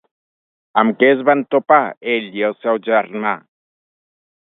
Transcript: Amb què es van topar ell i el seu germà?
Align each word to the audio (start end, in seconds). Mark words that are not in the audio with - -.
Amb 0.81 0.95
què 1.01 1.09
es 1.15 1.19
van 1.27 1.43
topar 1.55 1.79
ell 2.13 2.31
i 2.39 2.45
el 2.47 2.57
seu 2.63 2.79
germà? 2.89 3.35